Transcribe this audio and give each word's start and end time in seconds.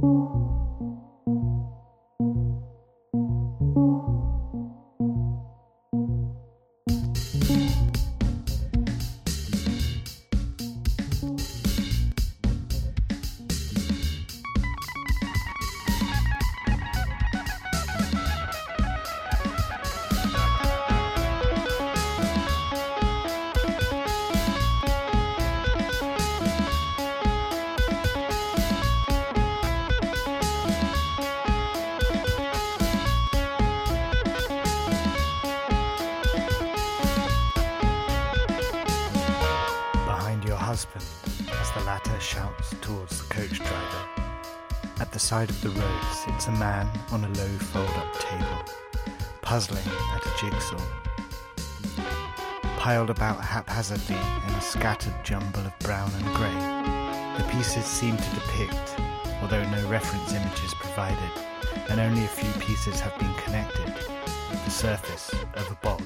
behind 0.00 0.39
side 45.20 45.50
of 45.50 45.60
the 45.60 45.68
road 45.68 46.02
sits 46.12 46.46
a 46.46 46.52
man 46.52 46.88
on 47.12 47.24
a 47.24 47.28
low 47.28 47.58
fold 47.58 47.88
up 47.90 48.18
table, 48.18 48.64
puzzling 49.42 49.86
at 50.14 50.26
a 50.26 50.30
jigsaw. 50.40 50.82
Piled 52.78 53.10
about 53.10 53.38
haphazardly 53.38 54.16
in 54.16 54.54
a 54.54 54.60
scattered 54.62 55.14
jumble 55.22 55.60
of 55.60 55.78
brown 55.80 56.10
and 56.14 56.24
grey, 56.34 56.54
the 57.36 57.46
pieces 57.52 57.84
seem 57.84 58.16
to 58.16 58.34
depict, 58.34 58.98
although 59.42 59.62
no 59.70 59.86
reference 59.88 60.32
image 60.32 60.64
is 60.64 60.74
provided, 60.74 61.30
and 61.90 62.00
only 62.00 62.24
a 62.24 62.28
few 62.28 62.52
pieces 62.60 62.98
have 63.00 63.16
been 63.18 63.34
connected, 63.44 63.94
the 64.64 64.70
surface 64.70 65.30
of 65.54 65.70
a 65.70 65.74
bog. 65.82 66.02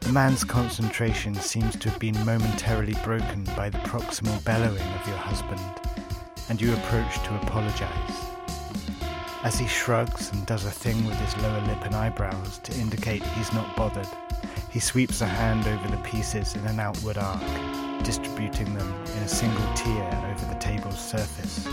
The 0.00 0.12
man's 0.12 0.42
concentration 0.42 1.34
seems 1.34 1.76
to 1.76 1.90
have 1.90 1.98
been 1.98 2.18
momentarily 2.24 2.94
broken 3.04 3.44
by 3.56 3.68
the 3.68 3.78
proximal 3.78 4.42
bellowing 4.44 4.80
of 4.80 5.06
your 5.06 5.16
husband, 5.16 5.60
and 6.52 6.60
you 6.60 6.74
approach 6.74 7.14
to 7.22 7.34
apologize. 7.36 8.26
As 9.42 9.58
he 9.58 9.66
shrugs 9.66 10.30
and 10.32 10.44
does 10.44 10.66
a 10.66 10.70
thing 10.70 11.02
with 11.06 11.18
his 11.18 11.34
lower 11.42 11.62
lip 11.62 11.82
and 11.82 11.94
eyebrows 11.94 12.58
to 12.64 12.78
indicate 12.78 13.22
he's 13.22 13.54
not 13.54 13.74
bothered, 13.74 14.06
he 14.68 14.78
sweeps 14.78 15.22
a 15.22 15.26
hand 15.26 15.66
over 15.66 15.88
the 15.88 16.02
pieces 16.02 16.54
in 16.54 16.66
an 16.66 16.78
outward 16.78 17.16
arc, 17.16 17.40
distributing 18.04 18.74
them 18.74 18.92
in 19.16 19.22
a 19.22 19.28
single 19.28 19.72
tier 19.72 20.06
over 20.30 20.44
the 20.52 20.60
table's 20.60 20.98
surface, 20.98 21.66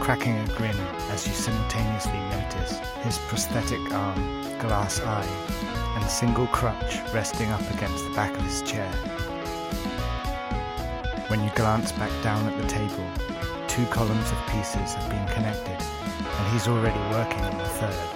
cracking 0.00 0.38
a 0.38 0.46
grin 0.56 0.78
as 1.10 1.26
you 1.26 1.32
simultaneously 1.32 2.20
notice 2.30 2.78
his 3.02 3.18
prosthetic 3.26 3.80
arm, 3.90 4.42
glass 4.60 5.00
eye, 5.00 5.96
and 5.96 6.08
single 6.08 6.46
crutch 6.46 7.00
resting 7.12 7.50
up 7.50 7.70
against 7.72 8.04
the 8.04 8.14
back 8.14 8.32
of 8.36 8.42
his 8.44 8.62
chair. 8.62 8.92
When 11.26 11.42
you 11.42 11.50
glance 11.56 11.90
back 11.90 12.12
down 12.22 12.46
at 12.46 12.62
the 12.62 12.68
table, 12.68 13.31
two 13.72 13.86
columns 13.86 14.30
of 14.30 14.46
pieces 14.48 14.92
have 14.92 15.08
been 15.08 15.26
connected, 15.28 15.80
and 15.80 16.52
he's 16.52 16.68
already 16.68 16.98
working 17.10 17.40
on 17.40 17.56
the 17.56 17.64
third. 17.64 18.10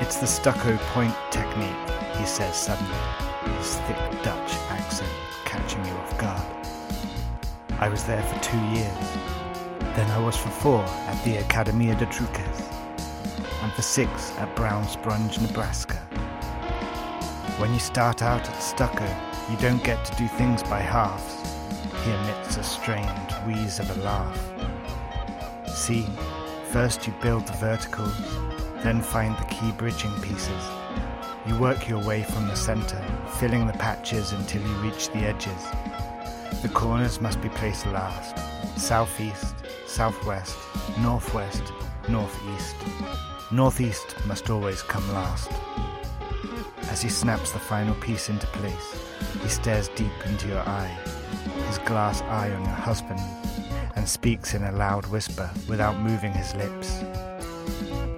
It's 0.00 0.18
the 0.18 0.26
stucco 0.26 0.76
point 0.94 1.16
technique, 1.32 1.74
he 2.16 2.24
says 2.24 2.54
suddenly, 2.54 2.94
his 3.56 3.74
thick 3.74 3.96
Dutch 4.22 4.52
accent 4.70 5.10
catching 5.44 5.84
you 5.84 5.90
off 5.94 6.16
guard. 6.16 6.46
I 7.80 7.88
was 7.88 8.04
there 8.04 8.22
for 8.22 8.38
two 8.40 8.60
years. 8.68 9.08
Then 9.96 10.08
I 10.12 10.18
was 10.20 10.36
for 10.36 10.50
four 10.50 10.84
at 10.84 11.20
the 11.24 11.38
Academia 11.38 11.96
de 11.96 12.06
Truques, 12.06 12.62
and 13.64 13.72
for 13.72 13.82
six 13.82 14.30
at 14.38 14.54
Brown 14.54 14.86
Sponge, 14.86 15.40
Nebraska. 15.40 15.96
When 17.58 17.72
you 17.74 17.80
start 17.80 18.22
out 18.22 18.48
at 18.48 18.62
stucco, 18.62 19.08
you 19.50 19.56
don't 19.56 19.82
get 19.82 20.04
to 20.04 20.14
do 20.14 20.28
things 20.28 20.62
by 20.62 20.78
halves. 20.78 21.57
He 22.04 22.10
emits 22.10 22.56
a 22.56 22.62
strained 22.62 23.32
wheeze 23.46 23.78
of 23.78 23.90
a 23.96 24.00
laugh. 24.02 24.38
See, 25.68 26.06
first 26.70 27.06
you 27.06 27.14
build 27.22 27.46
the 27.46 27.52
verticals, 27.54 28.16
then 28.82 29.02
find 29.02 29.36
the 29.36 29.44
key 29.44 29.72
bridging 29.72 30.14
pieces. 30.20 30.64
You 31.46 31.58
work 31.58 31.88
your 31.88 32.04
way 32.04 32.22
from 32.22 32.46
the 32.48 32.56
center, 32.56 33.02
filling 33.38 33.66
the 33.66 33.72
patches 33.74 34.32
until 34.32 34.62
you 34.62 34.74
reach 34.76 35.08
the 35.08 35.20
edges. 35.20 35.66
The 36.62 36.68
corners 36.68 37.20
must 37.20 37.40
be 37.40 37.48
placed 37.48 37.86
last. 37.86 38.36
Southeast, 38.78 39.54
southwest, 39.86 40.56
northwest, 41.00 41.62
northeast. 42.08 42.76
Northeast 43.50 44.14
must 44.26 44.50
always 44.50 44.82
come 44.82 45.06
last. 45.12 45.50
As 46.90 47.00
he 47.00 47.08
snaps 47.08 47.52
the 47.52 47.58
final 47.58 47.94
piece 47.96 48.28
into 48.28 48.46
place, 48.48 49.04
he 49.42 49.48
stares 49.48 49.88
deep 49.88 50.12
into 50.26 50.48
your 50.48 50.60
eye, 50.60 50.94
his 51.66 51.78
glass 51.78 52.22
eye 52.22 52.50
on 52.50 52.62
your 52.62 52.70
husband, 52.70 53.20
and 53.96 54.08
speaks 54.08 54.54
in 54.54 54.62
a 54.64 54.72
loud 54.72 55.06
whisper 55.06 55.50
without 55.68 55.98
moving 56.00 56.32
his 56.32 56.54
lips. 56.54 56.98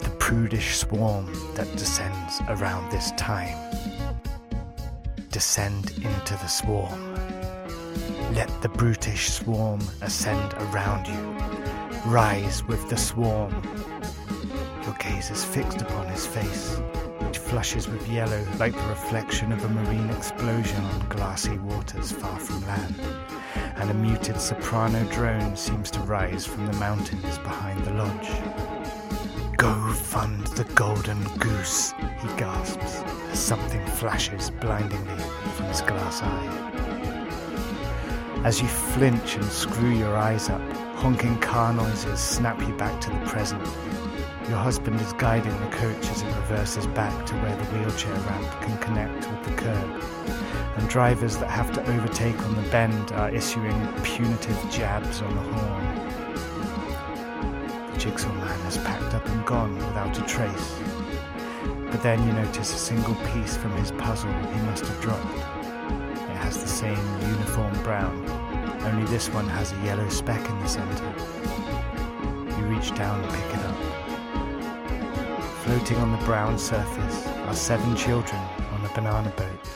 The 0.02 0.14
prudish 0.18 0.76
swarm 0.76 1.26
that 1.54 1.70
descends 1.76 2.40
around 2.48 2.90
this 2.90 3.12
time. 3.12 3.56
Descend 5.30 5.92
into 5.96 6.34
the 6.34 6.46
swarm. 6.46 7.14
Let 8.34 8.50
the 8.62 8.68
brutish 8.68 9.30
swarm 9.30 9.80
ascend 10.02 10.54
around 10.54 11.06
you. 11.06 12.10
Rise 12.10 12.62
with 12.64 12.88
the 12.88 12.96
swarm. 12.96 13.52
Your 14.84 14.94
gaze 14.98 15.30
is 15.30 15.44
fixed 15.44 15.82
upon 15.82 16.06
his 16.06 16.26
face, 16.26 16.80
flushes 17.50 17.88
with 17.88 18.08
yellow 18.08 18.46
like 18.60 18.72
the 18.72 18.88
reflection 18.88 19.50
of 19.50 19.64
a 19.64 19.68
marine 19.68 20.08
explosion 20.10 20.84
on 20.84 21.08
glassy 21.08 21.58
waters 21.58 22.12
far 22.12 22.38
from 22.38 22.64
land, 22.64 22.94
and 23.74 23.90
a 23.90 23.94
muted 23.94 24.40
soprano 24.40 25.02
drone 25.10 25.56
seems 25.56 25.90
to 25.90 25.98
rise 26.02 26.46
from 26.46 26.64
the 26.64 26.72
mountains 26.74 27.38
behind 27.38 27.84
the 27.84 27.92
lodge. 27.94 28.30
Go 29.56 29.74
fund 29.94 30.46
the 30.46 30.62
golden 30.76 31.20
goose, 31.38 31.92
he 32.20 32.28
gasps, 32.36 33.02
as 33.32 33.40
something 33.40 33.84
flashes 33.84 34.50
blindingly 34.50 35.24
from 35.56 35.66
his 35.66 35.80
glass 35.80 36.22
eye. 36.22 36.70
As 38.44 38.62
you 38.62 38.68
flinch 38.68 39.34
and 39.34 39.44
screw 39.44 39.90
your 39.90 40.16
eyes 40.16 40.48
up, 40.48 40.62
honking 40.94 41.36
car 41.40 41.72
noises 41.72 42.20
snap 42.20 42.60
you 42.60 42.72
back 42.76 43.00
to 43.00 43.10
the 43.10 43.26
present. 43.26 43.60
Your 44.50 44.58
husband 44.58 45.00
is 45.00 45.12
guiding 45.12 45.56
the 45.60 45.68
coach 45.68 46.10
as 46.10 46.22
it 46.22 46.26
reverses 46.26 46.84
back 46.88 47.24
to 47.26 47.34
where 47.36 47.56
the 47.56 47.64
wheelchair 47.66 48.12
ramp 48.12 48.50
can 48.62 48.76
connect 48.78 49.30
with 49.30 49.44
the 49.44 49.52
curb. 49.52 50.02
And 50.76 50.88
drivers 50.88 51.36
that 51.36 51.48
have 51.48 51.72
to 51.74 51.80
overtake 51.92 52.36
on 52.42 52.56
the 52.56 52.68
bend 52.68 53.12
are 53.12 53.30
issuing 53.30 53.92
punitive 54.02 54.58
jabs 54.68 55.22
on 55.22 55.32
the 55.36 55.40
horn. 55.40 55.94
The 57.92 57.98
jigsaw 58.00 58.32
man 58.32 58.58
has 58.62 58.76
packed 58.78 59.14
up 59.14 59.24
and 59.28 59.46
gone 59.46 59.76
without 59.76 60.18
a 60.18 60.22
trace. 60.22 60.80
But 61.88 62.02
then 62.02 62.20
you 62.26 62.32
notice 62.32 62.74
a 62.74 62.78
single 62.78 63.14
piece 63.32 63.56
from 63.56 63.70
his 63.76 63.92
puzzle 63.92 64.32
he 64.32 64.60
must 64.62 64.84
have 64.84 65.00
dropped. 65.00 65.32
It 65.32 66.36
has 66.38 66.60
the 66.60 66.66
same 66.66 67.20
uniform 67.20 67.80
brown, 67.84 68.28
only 68.82 69.06
this 69.06 69.28
one 69.28 69.46
has 69.46 69.70
a 69.72 69.76
yellow 69.84 70.08
speck 70.08 70.44
in 70.50 70.58
the 70.58 70.66
center. 70.66 71.14
You 72.58 72.64
reach 72.64 72.92
down 72.96 73.22
and 73.22 73.32
pick 73.32 73.54
it 73.54 73.64
up. 73.64 73.89
Floating 75.70 75.98
on 75.98 76.10
the 76.10 76.24
brown 76.24 76.58
surface 76.58 77.26
are 77.28 77.54
seven 77.54 77.94
children 77.94 78.42
on 78.72 78.84
a 78.84 78.92
banana 78.92 79.32
boat, 79.36 79.70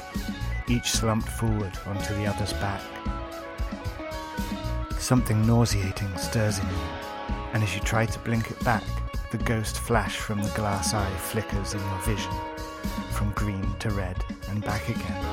each 0.66 0.91
slumped 0.91 1.28
forward 1.28 1.71
onto 1.87 2.12
the 2.15 2.27
other's 2.27 2.53
back. 2.55 2.82
Something 4.99 5.47
nauseating 5.47 6.19
stirs 6.19 6.59
in 6.59 6.66
you, 6.66 6.82
and 7.52 7.62
as 7.62 7.76
you 7.76 7.81
try 7.82 8.06
to 8.06 8.19
blink 8.19 8.50
it 8.50 8.64
back, 8.64 8.82
the 9.31 9.38
ghost 9.38 9.79
flash 9.79 10.17
from 10.17 10.43
the 10.43 10.49
glass 10.56 10.94
eye 10.94 11.17
flickers 11.17 11.75
in 11.75 11.81
your 11.81 12.00
vision, 12.00 12.32
from 13.12 13.31
green 13.37 13.64
to 13.79 13.91
red 13.91 14.17
and 14.49 14.64
back 14.64 14.88
again, 14.88 15.25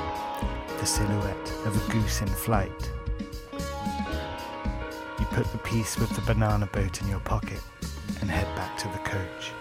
the 0.78 0.86
silhouette 0.86 1.54
of 1.66 1.75
a 1.75 1.92
goose 1.92 2.22
in 2.22 2.28
flight. 2.28 2.92
You 3.52 5.25
put 5.31 5.52
the 5.52 5.58
piece 5.63 5.98
with 5.98 6.12
the 6.12 6.22
banana 6.31 6.68
boat 6.68 7.02
in 7.02 7.08
your 7.08 7.22
pocket 7.22 7.62
and 8.22 8.30
head 8.30 8.56
back 8.56 8.78
to 8.78 8.88
the 8.90 9.00
coach. 9.00 9.54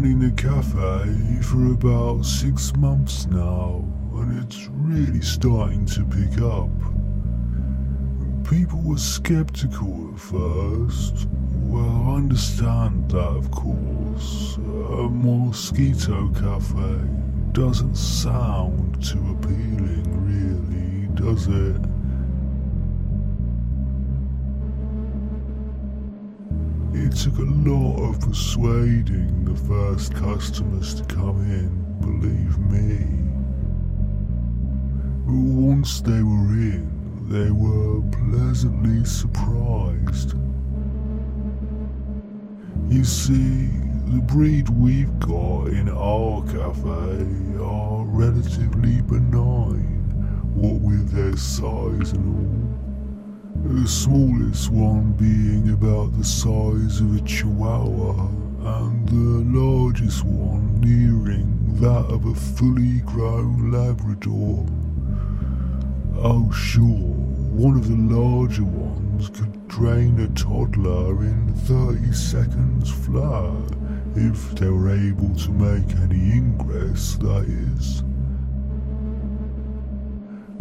Running 0.00 0.24
a 0.24 0.30
cafe 0.30 1.42
for 1.42 1.72
about 1.72 2.24
six 2.24 2.74
months 2.76 3.26
now, 3.26 3.84
and 4.14 4.42
it's 4.42 4.66
really 4.72 5.20
starting 5.20 5.84
to 5.84 6.02
pick 6.06 6.40
up. 6.40 6.70
People 8.48 8.80
were 8.82 8.96
skeptical 8.96 10.10
at 10.14 10.18
first. 10.18 11.28
Well, 11.64 11.84
I 11.84 12.14
understand 12.14 13.10
that, 13.10 13.18
of 13.18 13.50
course. 13.50 14.56
A 14.56 15.06
mosquito 15.06 16.30
cafe 16.30 17.06
doesn't 17.52 17.94
sound 17.94 19.04
too 19.04 19.36
appealing, 19.38 20.06
really, 20.24 21.08
does 21.14 21.46
it? 21.46 21.89
It 27.10 27.16
took 27.16 27.38
a 27.38 27.42
lot 27.42 28.08
of 28.08 28.20
persuading 28.20 29.44
the 29.44 29.56
first 29.56 30.14
customers 30.14 30.94
to 30.94 31.02
come 31.12 31.40
in, 31.42 31.68
believe 32.00 32.56
me. 32.70 33.04
But 35.26 35.34
once 35.34 36.00
they 36.02 36.22
were 36.22 36.52
in, 36.54 36.88
they 37.28 37.50
were 37.50 38.00
pleasantly 38.12 39.04
surprised. 39.04 40.34
You 42.88 43.02
see, 43.02 43.66
the 44.06 44.22
breed 44.28 44.68
we've 44.68 45.18
got 45.18 45.66
in 45.66 45.88
our 45.88 46.42
cafe 46.42 47.26
are 47.60 48.04
relatively 48.04 49.00
benign, 49.02 49.98
what 50.54 50.80
with 50.80 51.10
their 51.10 51.36
size 51.36 52.12
and 52.12 52.36
all. 52.36 52.69
The 53.62 53.86
smallest 53.86 54.70
one 54.70 55.12
being 55.12 55.72
about 55.72 56.16
the 56.16 56.24
size 56.24 57.00
of 57.00 57.16
a 57.16 57.20
chihuahua, 57.20 58.28
and 58.78 59.08
the 59.08 59.58
largest 59.58 60.24
one 60.24 60.80
nearing 60.80 61.76
that 61.76 62.06
of 62.06 62.24
a 62.24 62.34
fully 62.34 63.00
grown 63.00 63.70
Labrador. 63.70 64.66
Oh, 66.16 66.50
sure, 66.50 66.84
one 66.86 67.76
of 67.76 67.88
the 67.88 68.14
larger 68.14 68.64
ones 68.64 69.28
could 69.28 69.68
drain 69.68 70.18
a 70.20 70.28
toddler 70.28 71.22
in 71.22 71.54
30 71.54 72.12
seconds 72.12 72.90
flat, 72.90 73.76
if 74.16 74.52
they 74.56 74.68
were 74.68 74.90
able 74.90 75.34
to 75.36 75.50
make 75.50 75.96
any 75.96 76.32
ingress, 76.32 77.16
that 77.16 77.44
is. 77.44 78.02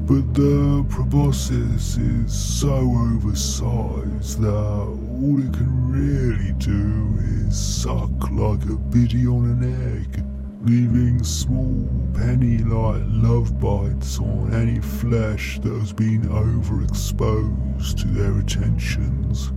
But 0.10 0.34
the 0.34 0.84
proboscis 0.90 1.98
is 1.98 2.34
so 2.34 2.74
oversized 2.74 4.42
that 4.42 4.50
all 4.50 5.40
it 5.40 5.54
can 5.54 5.92
really 5.92 6.54
do 6.54 7.14
is 7.46 7.56
suck 7.56 8.32
like 8.32 8.64
a 8.66 8.76
biddy 8.90 9.28
on 9.28 9.46
an 9.46 9.64
egg 9.94 10.26
leaving 10.64 11.24
small 11.24 11.88
penny-like 12.16 13.04
love 13.06 13.60
bites 13.60 14.18
on 14.20 14.52
any 14.52 14.80
flesh 14.80 15.60
that 15.60 15.78
has 15.78 15.94
been 15.94 16.24
overexposed 16.24 17.96
to 18.02 18.08
their 18.08 18.40
attentions. 18.40 19.52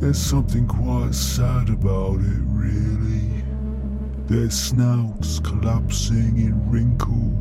There's 0.00 0.18
something 0.18 0.66
quite 0.66 1.14
sad 1.14 1.68
about 1.68 2.16
it, 2.16 2.42
really. 2.48 3.44
Their 4.26 4.50
snouts 4.50 5.38
collapsing 5.38 6.38
in 6.38 6.68
wrinkles 6.68 7.35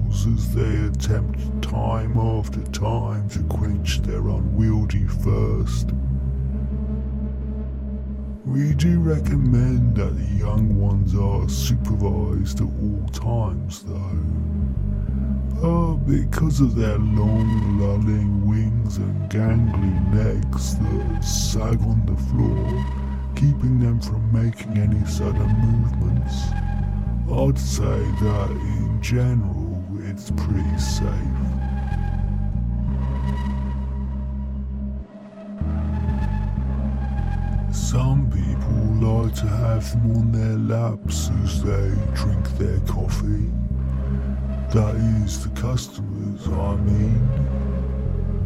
they 0.55 0.87
attempt 0.87 1.61
time 1.61 2.17
after 2.17 2.61
time 2.71 3.27
to 3.27 3.43
quench 3.43 3.99
their 4.03 4.21
unwieldy 4.21 5.03
thirst. 5.05 5.89
We 8.45 8.73
do 8.73 9.01
recommend 9.01 9.97
that 9.97 10.17
the 10.17 10.35
young 10.37 10.79
ones 10.79 11.13
are 11.13 11.49
supervised 11.49 12.61
at 12.61 12.67
all 12.67 13.05
times, 13.11 13.83
though. 13.83 14.23
But 15.61 16.05
because 16.05 16.61
of 16.61 16.75
their 16.75 16.99
long, 16.99 17.77
lolling 17.77 18.47
wings 18.47 18.95
and 18.95 19.29
gangly 19.29 20.15
legs 20.15 20.77
that 20.77 21.21
sag 21.21 21.81
on 21.81 22.05
the 22.05 22.15
floor, 22.29 22.85
keeping 23.35 23.81
them 23.81 23.99
from 23.99 24.31
making 24.31 24.77
any 24.77 25.05
sudden 25.05 25.49
movements, 25.59 26.33
I'd 27.29 27.59
say 27.59 27.99
that 28.21 28.51
in 28.51 29.01
general 29.01 29.64
it's 30.15 30.31
pretty 30.31 30.77
safe. 30.77 31.09
Some 37.73 38.31
people 38.31 38.79
like 39.05 39.35
to 39.35 39.47
have 39.47 39.91
them 39.91 40.15
on 40.15 40.31
their 40.31 40.57
laps 40.57 41.29
as 41.43 41.61
they 41.61 41.91
drink 42.13 42.47
their 42.57 42.79
coffee. 42.87 43.51
That 44.73 44.95
is, 45.25 45.43
the 45.43 45.49
customers, 45.59 46.47
I 46.47 46.75
mean. 46.77 47.27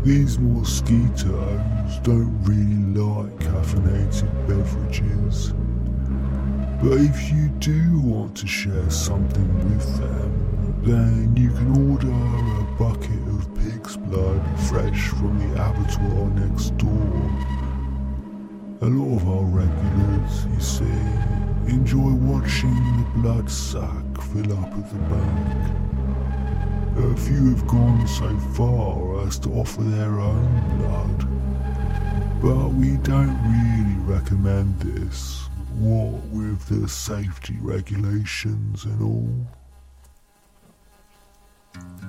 These 0.03 0.39
mosquitoes 0.39 1.99
don't 2.01 2.35
really 2.45 2.99
like 2.99 3.38
caffeinated 3.39 4.31
beverages. 4.47 5.53
But 6.81 6.97
if 6.97 7.31
you 7.31 7.49
do 7.59 7.99
want 7.99 8.35
to 8.38 8.47
share 8.47 8.89
something 8.89 9.69
with 9.69 9.99
them, 9.99 10.68
then 10.83 11.36
you 11.36 11.50
can 11.50 11.91
order 11.91 12.07
a 12.09 12.63
bucket 12.77 13.27
of 13.36 13.53
pig's 13.55 13.98
blood 13.98 14.41
fresh 14.69 15.09
from 15.09 15.38
the 15.39 15.53
abattoir 15.55 16.29
next 16.29 16.77
door 16.77 17.59
a 18.81 18.86
lot 18.86 19.17
of 19.17 19.27
our 19.27 19.43
regulars, 19.43 20.45
you 20.45 20.62
see, 20.62 20.86
enjoy 21.67 22.12
watching 22.13 22.74
the 22.98 23.19
blood 23.19 23.51
sack 23.51 24.05
fill 24.31 24.53
up 24.53 24.71
at 24.71 24.89
the 24.89 25.00
back. 25.12 25.71
A 26.98 27.15
few 27.17 27.50
have 27.50 27.67
gone 27.67 28.07
so 28.07 28.38
far 28.55 29.27
as 29.27 29.38
to 29.39 29.50
offer 29.50 29.81
their 29.81 30.19
own 30.21 30.77
blood. 30.77 31.27
But 32.41 32.69
we 32.69 32.95
don't 33.03 33.38
really 33.51 33.98
recommend 34.17 34.79
this, 34.79 35.50
what 35.75 36.24
with 36.31 36.65
the 36.67 36.88
safety 36.88 37.57
regulations 37.59 38.86
and 38.86 39.01
all. 39.01 39.58
Thank 41.73 42.03
you. 42.03 42.08